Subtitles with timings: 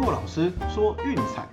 [0.00, 1.46] 骆老师说运彩，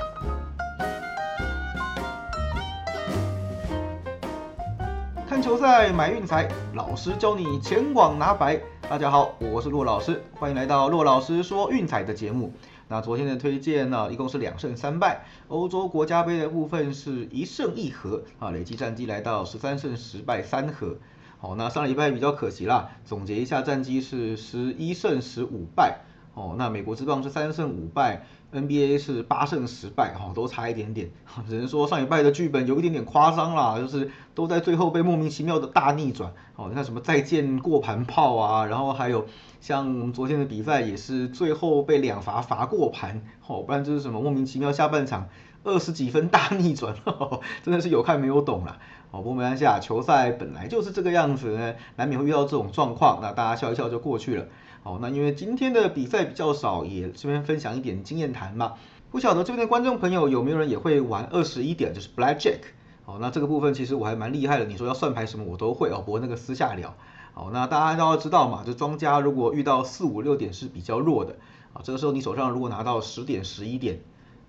[5.27, 8.57] 看球赛买运彩，老师教你前往拿白。
[8.89, 12.53] 大家好，我是骆老师，欢迎来到骆老师说运彩的节目。
[12.87, 15.25] 那昨天的推荐呢，一共是两胜三败。
[15.49, 20.95] 欧洲国家杯的部分是一胜一和啊，累计战绩来到十三胜十败三和。
[21.39, 25.99] 好，那上礼拜比较可惜啦，总结一下战绩是十一胜十五败。
[26.37, 28.21] 哦，那美国之棒是三胜五败
[28.53, 31.09] ，NBA 是八胜十败，哈，都差一点点。
[31.49, 36.31] 只能说上礼拜的剧本有一点点夸张啦，就是都在最后被莫名其妙的大逆转。
[36.55, 39.25] 哦，你看什么再见过盘炮啊，然后还有
[39.59, 45.29] 像昨天的比赛也是最后被两罚罚过盘，哦，不然就是什么莫名其妙下半场
[45.63, 46.93] 二十几分大逆转，
[47.65, 48.77] 真的是有看没有懂啦。
[49.09, 54.45] 哦，不过没关系啊，球赛本来就是这个样子呢，难免会遇到这种状况，那大家笑一笑就过去了。
[54.87, 58.75] 好，那因为今天的比赛比较少，也这边分享一点经验谈嘛。
[59.11, 62.61] 不晓得这边的观众朋友有没有人也会玩二十一点，就是 Blackjack。
[63.03, 64.63] 好，那这个部分其实我还蛮厉害的。
[64.63, 66.95] 你说要算牌什么我都会哦，不过那个私下聊。
[67.33, 71.35] 好，那大家都要知道嘛，就庄家如果遇到四五六点是比较弱的，
[71.73, 73.99] 啊，这个时候你手上如果拿到十点十一点，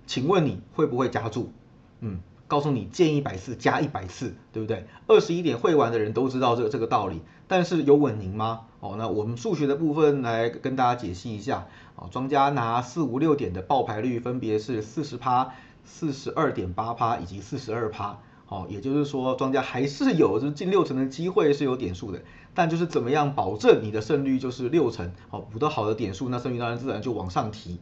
[0.07, 1.51] 请问你会不会加注？
[1.99, 2.21] 嗯。
[2.49, 4.87] 告诉你建一百次加一百次，对不对？
[5.07, 8.63] 二十一点会玩的人都知道这个这个道理，但是有稳赢吗？
[8.81, 11.67] 哦，那我们数学的部分来跟大家解析一下。
[11.95, 15.53] 哦，庄家拿四五六点的爆牌率分别是四十趴、
[15.85, 18.19] 四十二点八趴以及四十二趴。
[18.49, 22.23] 哦，也就是说庄家还是有就是近六成的机会是有点数的，
[22.55, 25.13] 但就是怎么样保证你的胜率就是六成？
[25.31, 27.79] 哦，补得好的点数，那胜率当然自然就往上提。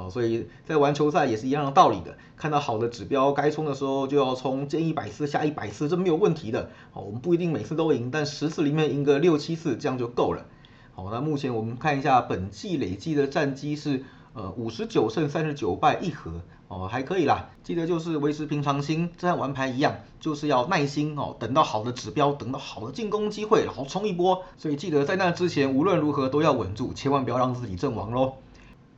[0.00, 6.70] 哦，所以在玩球赛也是一样的道理的，看到好的指标该冲的时候就要冲，见一百次下一百次，这没有问题的。
[6.90, 10.46] 好，我们不一定每次都赢，但十次里面赢个六七次这样就够了。
[10.94, 17.50] 好，那目前我们看一下本季累计的战绩是呃五十九胜三十九败一和，哦还可以啦。
[17.62, 24.42] 记得就是维持平常心，这样玩牌一样，就是要耐心哦，等到好的指标，等到好的进攻机会，然后冲一波。
[24.56, 28.32] 所以记得在那之前无论如何都要稳住，千万不要让自己阵亡喽。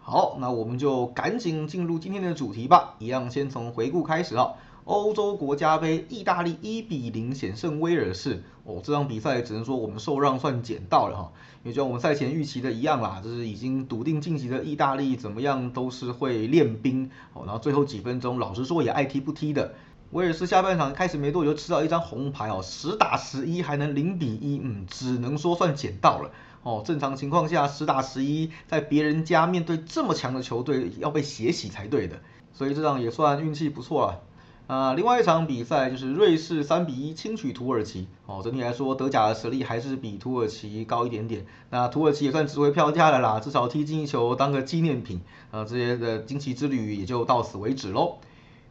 [0.04, 2.96] 好，那我们就赶紧进入今天的主题吧。
[2.98, 4.54] 一样先从回顾开始啊。
[4.84, 8.42] 欧洲国家杯，意大利一比零险胜威尔士。
[8.64, 11.32] 哦，这场比赛只能说我们受让算捡到了哈。
[11.62, 17.08] 也就像我们赛前预期的一样啦，就是已经笃定晋级的意大利怎么样都是会练兵。
[17.32, 19.72] 哦，然后最后几分钟，老实说也爱踢不踢的。
[20.10, 26.32] 威尔士下半场开始没多久吃到一张红牌哦，十打十一还能零比一，嗯，只能说算捡到了。
[26.62, 32.20] 哦，正常情况下十打十一，在别人家面对这么强的球队要被血洗才对的，
[32.52, 34.20] 所以这场也算运气不错了。
[34.68, 38.06] 啊，另外一场比赛就是瑞士三比一轻取土耳其。
[38.26, 41.44] 哦，整体来说德甲的实力还是比土耳其高一点点。
[41.68, 45.20] 那土耳其也算值回票价了啦，至少踢进一球当个纪念品。
[45.50, 48.18] 啊，这些的惊奇之旅也就到此为止喽。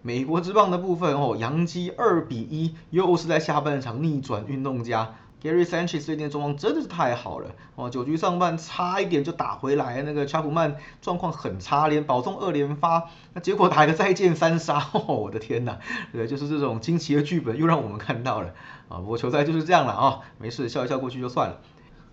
[0.02, 5.16] 美国之棒的部分哦，杨基二比一，又是在下半场逆转运动家。
[5.42, 7.52] Gary Sanchez 最近的状况真的是太好了。
[7.76, 15.80] 哦，九局上半差一点就打回来，那个查普曼状况很差，连保送二连发，那结果打一个再见三杀， 哦我的天呐，
[16.12, 18.54] 对，就是这种惊奇的剧本又让我们看到了。
[18.88, 21.58] 啊，不过球赛就是这样了啊，没事笑一笑过去就算了。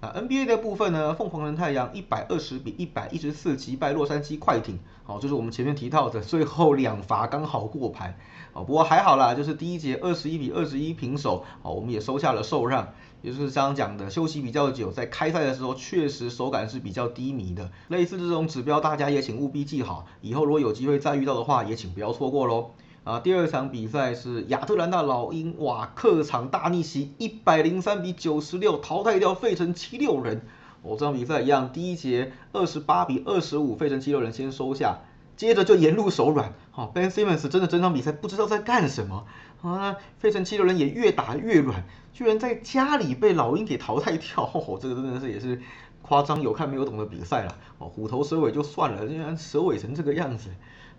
[0.00, 1.12] 那 NBA 的部分呢？
[1.12, 8.16] 凤凰人太阳一百二十比一百一十四击败洛杉矶快艇，好，就是我们前面提到的最后两罚刚好过盘，
[8.52, 12.92] 哦，不过还好啦，就是第一节二十一比二十一平手，好，我们也收下了受让，
[13.22, 22.70] 也就是刚刚讲的休息比较久，在开赛的时候确实手感是比较低迷的，类似这种指标大家也请务必记好，以后如果有机会再遇到的话，也请不要错过喽。
[23.04, 30.42] 啊，第二场比赛是亚特兰大老鹰，哇，客场大逆袭，一百零三比九十六淘汰掉费城七六人。
[30.82, 34.98] 哦，这场比赛一样，第一节二十八比二十五，费城七六人先收下，
[35.38, 36.52] 接着就沿路手软。
[36.72, 39.24] 好，Ben Simmons 真的整场比赛不知道在干什么
[39.62, 44.42] 啊，费城七六人也越打越软，居然在家里被老鹰给淘汰掉。
[44.52, 45.60] 哦，这个真的是也是
[46.02, 47.56] 夸张有看没有懂的比赛了。
[47.78, 50.50] 哦，虎头蛇尾就算了，竟然蛇尾成这个样子。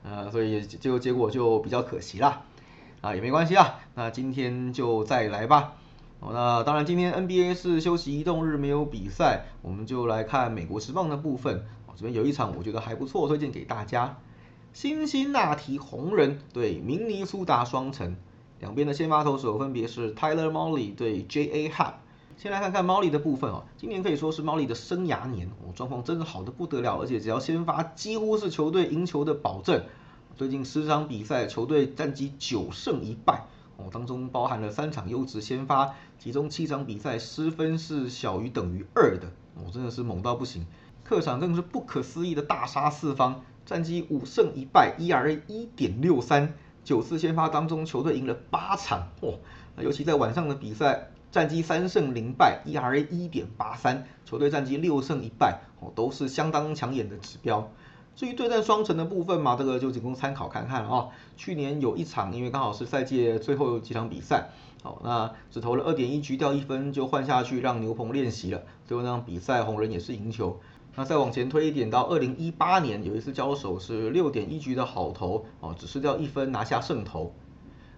[0.04, 2.44] 呃，所以就结果就比较可惜啦，
[3.02, 5.74] 啊也没关系啊，那今天就再来吧。
[6.22, 11.66] 哦，那当然今天 NBA 是休息移动日，没有比赛，我们就来看美国时棒的部分。
[11.86, 14.18] 哦，这边有一场我觉得还不错，推荐给大家。
[14.72, 18.16] 辛辛那提红人对明尼苏达双城，
[18.60, 21.70] 两边的先发投手分别是 Tyler Molly 对 J.A.
[21.70, 21.94] Happ。
[22.38, 29.84] 先来看看 Molly 的部分哦，今年可以说是 Molly 的生涯年哦，状况真的好的不得了，而且只要先发，几乎是球队赢球的保证。
[30.38, 40.66] 最近十场比赛，球队战绩九胜一败哦，当中包含了三场优质先发，其中七场比赛失分是小于等于二的哦，真的是猛到不行。
[41.04, 49.32] 客场更是不可思议的大杀四方，战绩五胜一败，ERA 一点六三，九次先发当中球队赢了八场，哇！
[49.76, 57.70] 那尤其在晚上的比赛，战绩三胜零败，ERA 一点八三，球队战绩六胜一败，哦，都是相当抢眼的指标。
[58.16, 61.10] 至于对战双城的部分嘛，这个就仅供参考看看了啊。
[61.38, 64.50] 去年有一场，因为刚好是赛季最后几场比赛，
[64.82, 68.64] 好，那只投了二点一局掉一分就换下去让牛棚练习了。
[68.88, 70.60] 最后那场比赛红人也是赢球。
[71.00, 77.34] 那再往前推一点，到二零一八年有一次交手是六点一局的好投，哦，只失掉一分拿下胜投。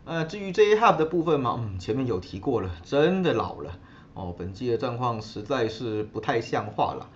[0.05, 3.79] 呃，至于 J Hub 的部分嘛，嗯，前面有提过了，真的老了，
[4.13, 7.09] 哦，本季的战况实在是不太像话了。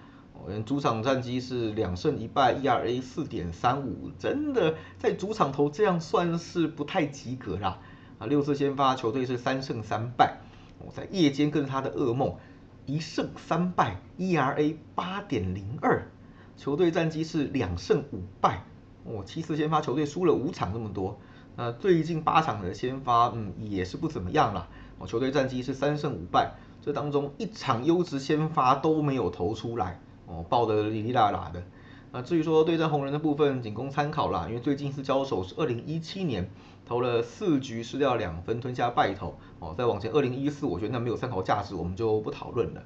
[0.66, 7.78] 主场战绩是两胜一败，ERA 四点三五，真的在主场投这样算是不太及格啦。
[8.18, 10.40] 啊，六次先发球队是三胜三败，
[10.80, 12.38] 我在夜间更是他的噩梦，
[12.86, 16.08] 一胜三败，ERA 八点零二，
[16.56, 18.64] 球队战绩是两胜五败，
[19.04, 21.20] 哦，七次先发球队输了五场这么多，
[21.56, 24.68] 那最近八场的先发，嗯，也是不怎么样了，
[25.00, 30.00] 哦，球队战绩是三胜五败，这当中一场优质先发都没有投出来。
[30.28, 31.64] 哦，爆的哩哩啦啦的。
[32.16, 34.46] 那至于说对战红人的部分，仅供参考啦。
[34.48, 36.50] 因为最近一次交手是二零一七年，
[36.86, 39.36] 投了四局失掉两分，吞下败投。
[39.60, 42.82] 哦，再往前二零一四，我觉得那没有参考价值，我们就不讨论了。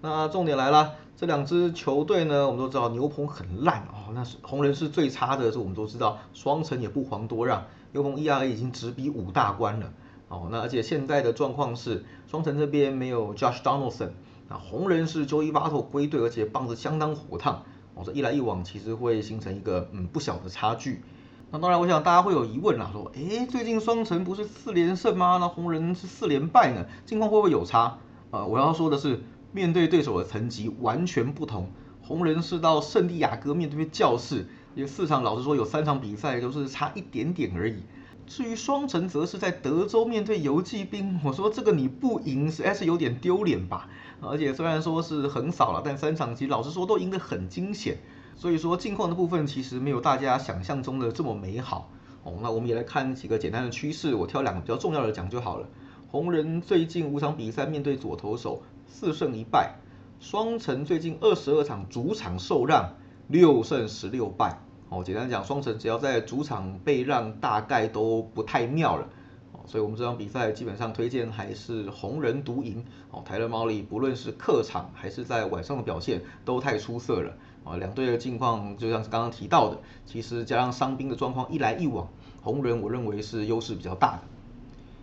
[0.00, 6.20] 那重点来了，这两支球队呢，我们都知道牛棚很烂哦，那是红人是最差的，这我们都知道。
[6.32, 9.92] 双城也不遑多让，牛棚 ERA 已经直逼五大关了。
[10.28, 14.10] 哦，那而且现在的状况是，双城这边没有 Josh Donaldson。
[14.48, 17.64] 那红人是周一巴托归队，而且棒子相当火烫。
[17.94, 21.02] 我说一来一往，其实会形成一个嗯不小的差距。
[21.50, 25.36] 那当然，我想大家会有疑问啦，说，哎，最近双城不是四连胜吗？
[25.38, 27.98] 那红人是四连败呢，近况会不会有差？
[28.30, 29.20] 呃，我要说的是，
[29.52, 31.68] 面对对手的层级完全不同。
[32.00, 37.82] 红人是到圣地亚哥面对面教室，有四场，老实说有三场比赛都是差一点点而已。
[38.26, 41.20] 至于双城，则是在德州面对游击兵。
[41.24, 43.88] 我说这个你不赢，实在是有点丢脸吧。
[44.20, 47.98] 而且虽然说是横扫了，但三场其实老实说都赢得很惊险。
[48.36, 51.90] 所以说近况的部分其实没有大家想象中的这么美好。
[52.22, 55.68] 哦，那我们也来看几个简单的趋势，我挑两个比较重要的讲就好了。
[56.08, 59.76] 红人最近五场比赛面对左投手四胜一败，
[60.20, 62.94] 双城最近二十二场主场受让
[63.28, 64.60] 六胜十六败。
[64.94, 69.08] 哦，简单讲，双城只要在主场被让，大概都不太妙了。
[69.52, 72.84] 哦，所以我们这场比赛基本上推荐还是红人独赢。
[73.10, 77.32] 哦，台勒毛利不论是客场还是在晚上的表现都太出色了。
[77.64, 82.06] 啊，两队的近况就像是刚刚提到的，其实加上伤兵的状况一来一往，
[82.42, 84.22] 红人我认为是优势比较大的。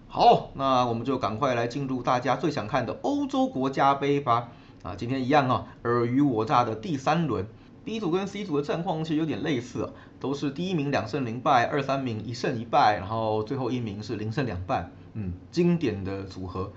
[0.07, 4.49] 好，那我们就赶快来进入大家最想看的欧洲国家杯吧。
[4.83, 7.47] 啊，今天一样啊，尔虞我诈的第三轮。
[7.89, 16.71] B 组跟 C 组的战况其实有点类似，都是第一名两胜零败，二三名一胜一败，然后最后一名是零胜两败，嗯，经典的组合。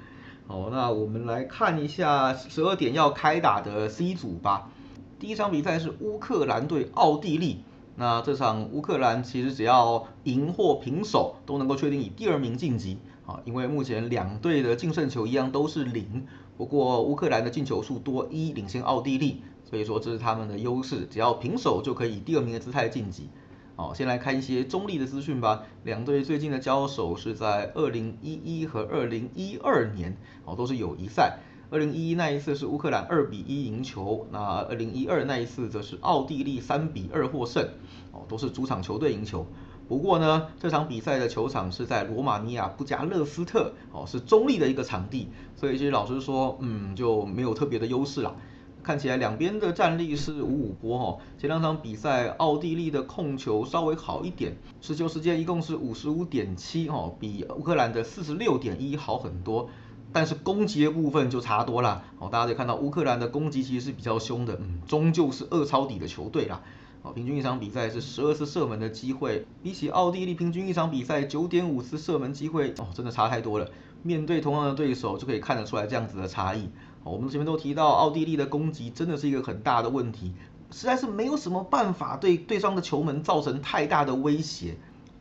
[0.47, 4.71] 好，那我们来看一下十二点要开打的 C 组吧。
[5.19, 7.59] 第一场比赛是乌克兰对奥地利，
[7.97, 16.27] 那这场乌克兰其实只要赢或平手都能够确定以第二名晋级啊，因为目前两队的净胜球一样都是零，
[16.57, 19.43] 不过乌克兰的进球数多一领先奥地利。
[19.73, 23.31] 所以说这是他们的优势，只要平手就可以第二名的姿态晋级。
[23.75, 25.63] 好，先来看一些中立的资讯吧。
[25.83, 30.15] 两队最近的交手是在二零一一和二零一二年，
[30.45, 31.39] 哦，都是友谊赛。
[31.71, 37.67] 二零一一那一次是乌克兰二比一赢球，那二零一二那一次则是奥地利三比二获胜，
[38.13, 39.47] 哦，都是主场球队赢球。
[39.89, 48.37] 不过呢，这场比赛的球场是在罗马尼亚布加勒斯特，哦，是中立的一个场地，所以其实老实说，嗯，就没有特别的优势了。
[48.83, 59.69] 看起来两边的战力是五五波哈，前两场比赛奥地利的控球稍微好一点，持球时间一共是五十五点七哦，比乌克兰的四十六点一好很多，
[60.13, 62.03] 但是攻击的部分就差多了。
[62.19, 66.61] 哦，大家可以看到乌克兰的攻击其实是比较凶的，嗯，终究是二抄底的球队啦，
[67.03, 73.71] 哦，平均一场比赛是十二次射门的机会，比起奥地利平均一场比赛九点五次射门机会哦，真的差太多了，
[74.03, 76.69] 面对同样的对手就可以看得出来这样子的差异。
[77.05, 80.33] 我们前面都提到，奥地利的攻击真的是一个很大的问题，
[80.71, 84.77] 实在是没有什么办法对对方的球门造成太大的威胁。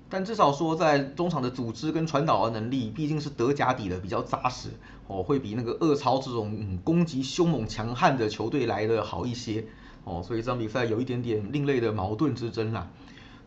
[0.10, 4.70] 但至少说，在中场的组织跟传导的能力，毕竟是德甲底的比较扎实，
[5.08, 9.66] 哦，会比那个恶超这种攻击凶猛强悍的球队来的好一些。
[10.04, 12.90] 哦，所以这场比赛有一点点另类的矛盾之争啦。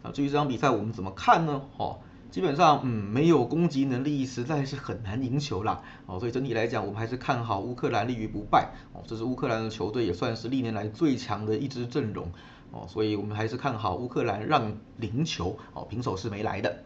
[0.02, 1.62] 那至于这场比赛我们怎么看呢？
[1.76, 1.98] 哦。
[2.34, 5.80] 基本上，嗯，没有攻击能力，实在是很难赢球啦。
[6.06, 8.72] 哦，所以整体来讲，我们还是看好乌克兰立于不败。
[8.92, 12.26] 哦，这是乌克兰的球队，也算是历年来最强的一支阵容。
[12.72, 16.82] 哦，所以我们还是看好乌克兰让零球哦，平手是没来的。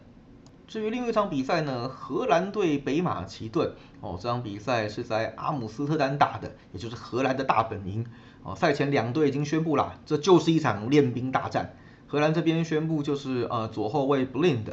[0.67, 8.05] 至于另一场比赛呢，荷兰对北马其顿哦，这场比赛是在阿姆斯特丹打的，也就是荷兰的大本营
[8.43, 8.55] 哦。
[8.55, 11.73] 赛前两队已经宣布了，这就是一场练兵大战。
[12.05, 14.65] 荷兰这边宣布就是呃左后卫 Blind、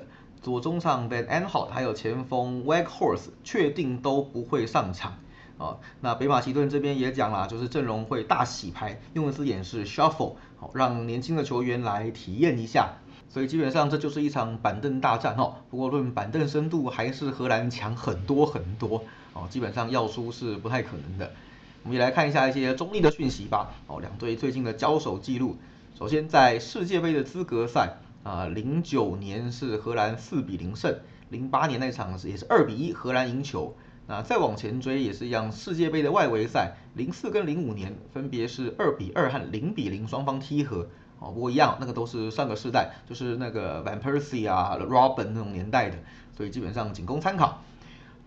[0.43, 5.19] 左中场 Van Aanholt 还有前锋 Weghorst 确定都不会上场
[5.59, 5.79] 啊。
[6.01, 12.95] 那北马其顿这边也讲了，就是阵容会大洗牌，用的字眼是 shuffle，好让年轻的球员来体验一下。
[13.29, 15.57] 所以基本上这就是一场板凳大战哦。
[15.69, 19.47] 不过论板凳深度，还是荷兰强很多很多哦。
[19.51, 21.33] 基本上要输是不太可能的。
[21.83, 23.75] 我们也来看一下一些中立的讯息吧。
[23.89, 25.57] 哦，两队最近的交手记录。
[25.99, 33.77] 首先在世界杯的资格赛啊，零九年是荷兰四比零胜，零八年那场是也是二比一荷兰赢球。
[34.09, 40.89] 那再往前追也是一样，世界杯的外围赛，零四跟零五年分别是二比二和零比零双方踢和。
[41.21, 45.97] 哦，不过一样，那个都是上个世代，就是那个 Van Persie 啊、Robin 那种年代的，
[46.37, 47.63] 所以基本上仅供参考。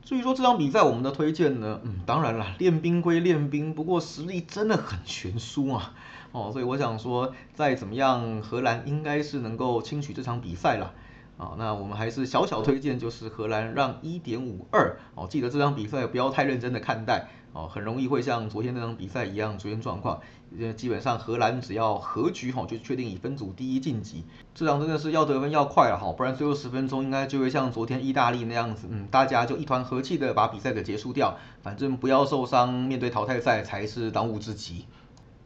[0.01, 5.94] 至于说这场比赛我们的推荐呢，嗯，当然了，练兵归练兵，不过实力真的很悬殊啊。
[6.32, 10.94] 哦，所以我想说，再怎么样，荷兰应该是能够轻取这场比赛了。
[11.38, 14.98] 啊，那我们还是小小推荐，就是荷兰让一点五二。
[15.16, 17.30] 哦，记得这场比赛不要太认真的看待。
[17.54, 20.20] 哦，很容易会像昨天那场比赛一样出现状况。
[20.60, 24.26] 呃，基本上荷兰只要和局哈，就确定以分组第一晋级。
[24.54, 31.38] 这场真的是要得分要快了哈，不然最后十分钟应该就会像昨天意大利那样子，嗯，大家就一团和气的把比赛给结束掉。
[31.64, 34.86] 反正不要受伤，面对淘汰赛才是当务之急。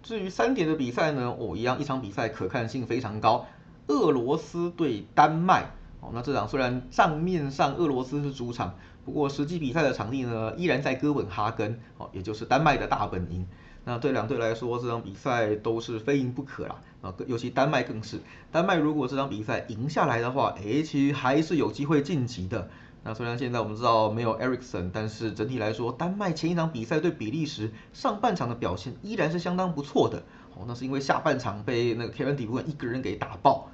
[0.04, 3.48] 至于三点的比赛呢，哦，一样一场比赛可看性非常高，
[3.88, 5.72] 俄罗斯对丹麦。
[6.02, 13.48] 哦，那这场虽然账面上俄罗斯是主场，不过实际比赛的场地呢依然在哥本哈根，哦，也就是丹麦的大本营。
[13.86, 16.76] 那对两队来说，这场比赛都是非赢不可啦。
[17.02, 18.20] 啊，尤其丹麦更是，
[18.52, 22.70] 丹麦如果这场比赛赢下来的话，诶，其实还是有机会晋级的。
[23.04, 30.24] 那虽然现在我们知道没有 Ericsson，但是整体来说，丹麦前一场比赛对比利时上半场的表现依然是相当不错的。
[30.56, 33.70] 哦，那是因为下半场被那个 Kevin De Bruyne 一个人给打爆。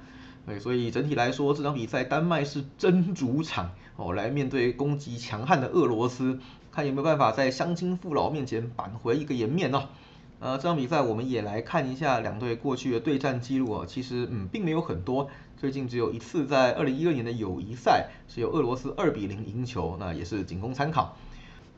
[0.46, 6.40] 对，所以整体来说，这场比赛丹麦是真主场哦，来面对攻击强悍的俄罗斯，
[6.72, 9.88] 看有没有办法在乡亲父老面前扳回一个颜面呢？
[10.40, 15.28] 呃，这场比赛我们也来看一下两队过去的对战记录啊，其实嗯并没有很多，
[15.60, 21.14] 最近只有一次在二零一二年的友谊赛是由俄罗斯二比零赢球，那也是仅供参考。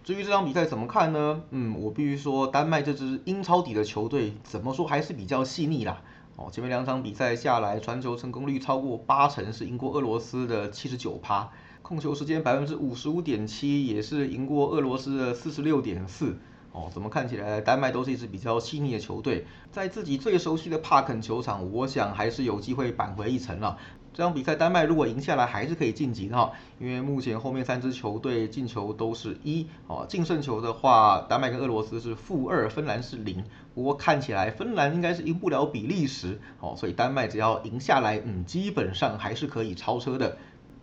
[0.05, 1.43] 至于这场比赛怎么看呢？
[1.51, 6.01] 嗯，我必须说丹麦这支英超底的球队怎么说还是比较细腻啦。
[6.37, 11.51] 哦，前面两场比赛下来，传球成功率超过八成，是赢过俄罗斯的七十九趴，
[11.83, 16.39] 控球时间百分之五十五点七，也是赢过俄罗斯的四十六点四。
[16.73, 23.79] 哦，怎么看起来丹麦都是一支比较细腻的球队，在自己最熟悉的帕肯球场，我想还是有机会扳回一城了。
[24.15, 33.43] 这场比赛丹麦如果赢下来，还是可以晋级的哈，因为目前后面三支球队进球都是一哦，净胜球的话，丹麦跟俄罗斯是负二，芬兰是零。
[33.75, 40.37] 不过看起来芬兰应该是赢不了比利时哦，所以丹麦只要赢下来，嗯，基本上还是可以超车的。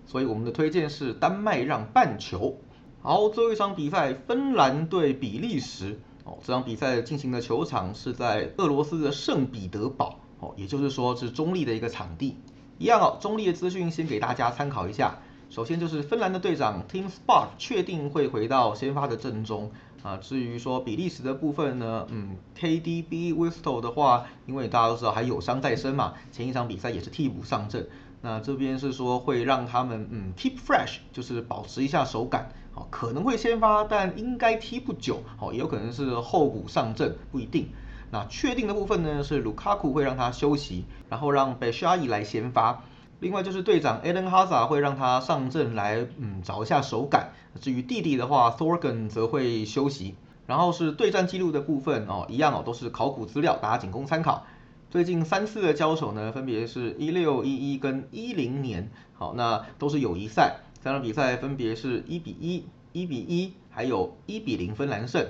[0.07, 2.57] 所以我们的推荐是丹麦让半球。
[3.01, 12.35] 好，最后一场比赛，芬兰对比利时哦，这场比赛进行的球场是在俄罗斯的圣彼得堡哦，也就是说是中立的一个场地。
[12.77, 15.17] 一样哦，中立的资讯先给大家参考一下。
[15.49, 19.71] 首先就是芬兰的队长 Tim Spark 确定会回到先发的阵中
[20.03, 20.17] 啊。
[20.17, 27.87] 至于说比利时的部分呢，嗯，KDB Whistle 的话，因为大家都知道还有伤在身嘛，前一场比赛也是替补上阵。
[28.21, 37.69] 那这边是说会让他们嗯 keep fresh，就是保持一下手感，好，可能会先发，但应该踢不久，好，也有可能是候补上阵，不一定。
[38.11, 42.83] 那确定的部分呢，是卢卡库会让他休息，然后让贝沙伊来先发。
[43.19, 47.31] 另外就是队长 Eden Hazard 会让他上阵来，嗯，找一下手感。
[47.61, 50.15] 至于弟弟的话，Thorgan 则会休息。
[50.47, 54.43] 然后是对战记录的部分哦，一样哦，都是考古资料，大家仅供参考。
[54.91, 60.61] 最近三次的交手呢，分别是一六、一一跟一零年，好，那都是友谊赛。
[60.81, 65.27] 三场比赛分别是一比一、一比一，还有一比零芬兰胜。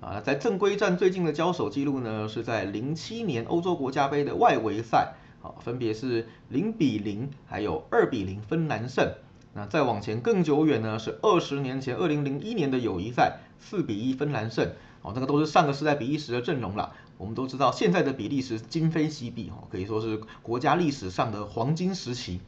[0.00, 9.12] 啊，在正规战最近的交手记录呢，是在零七年欧洲国家杯的外围赛，好，分别是零比零，还有二比零芬兰胜。
[9.52, 14.70] 那再往前更久远呢，是二十年前二零零一年的友谊赛，四比一芬兰胜。
[15.02, 16.92] 哦，这个都是上个世代比利时的阵容了。
[17.20, 22.40] 我们都知道，现在的比利时今非昔比，哦，可以说是国家历史上的黄金时期。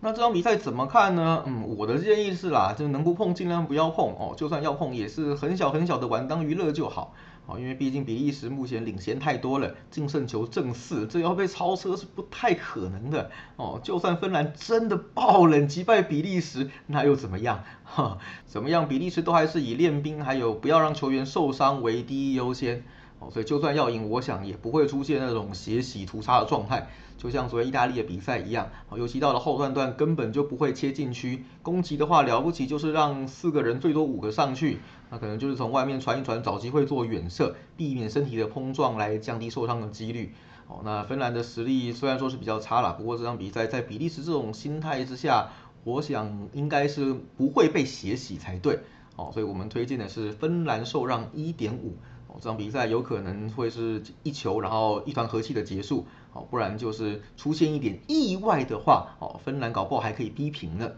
[0.00, 1.44] 那这场比赛怎么看呢？
[1.46, 7.14] 嗯，我的建议是啦，就能不碰尽量不要碰哦，就算要碰也是很小很小的玩当娱乐就好
[7.46, 13.80] 哦，因为毕竟比利时目前领先太多了，净胜球正四，这要被超车是不太可能的哦。
[13.82, 17.64] 就算芬兰真的爆冷击败比利时，那又怎么样？
[17.84, 18.88] 哈， 怎么样？
[18.88, 22.82] 比利时都还是以练兵还有不要让球员受伤为第一优先。
[23.30, 26.88] 所以就算要赢，我想也不会出现那种血洗屠杀的状态，
[27.18, 28.68] 就像昨天意大利的比赛一样。
[28.96, 34.78] 尤其到了后段段，根本就不会切禁区攻击的话，了不起就是让四个人最多五个上去，
[35.10, 40.32] 那可能就是从外面传一传，找机会做远射，避免身体的碰撞来降低受伤的几率。
[40.68, 45.50] 哦，那芬兰的实力虽然说是比较差了，不过这场比赛在比利时这种心态之下，
[45.84, 48.78] 我想应该是不会被血洗才对。
[49.16, 51.96] 哦，所以我们推荐的是芬兰受让一点五。
[52.40, 60.90] 这场比赛有可能会是一球，然后一团和气的结束，哦，不然就是出现一点意外的话，哦，芬兰搞不好还可以逼平呢。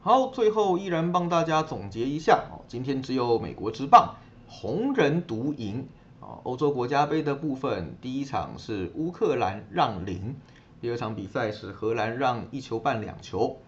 [0.00, 4.16] 好，最后依然帮大家总结一下，哦，今天只有美国之棒
[4.48, 5.86] 红人独赢，
[6.20, 10.34] 哦，欧洲国家杯的部分，第一场是乌克兰让零，
[10.80, 13.58] 第二场比赛是荷兰让一球半两球。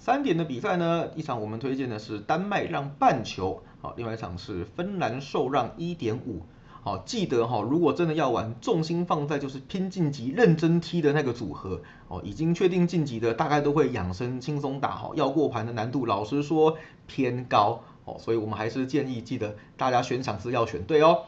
[0.00, 6.42] 三点的比赛呢，一场我们推荐的是丹麦让半球，好，另外一场是芬兰受让一点五，
[6.82, 21.22] 好，记得哈，如果真的要玩，重心放在就是拼晋级、认真踢的那个组合，哦，已经确定晋级的大概都会养生轻松打，好，要过盘的难度老实说偏高，哦，所以我们还是建议记得大家选场次要选对哦。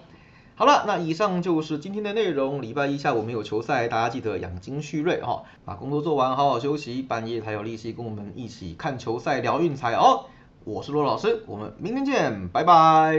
[0.56, 2.60] 好了，那以上就是今天的内容。
[2.60, 10.26] 礼拜一下午没有球赛，大家记得养精蓄锐哈，把工作做完，好好休息，半夜才有力气跟我们一起看球赛聊运彩哦。
[10.64, 13.16] 我是罗老师，我们明天见，拜拜。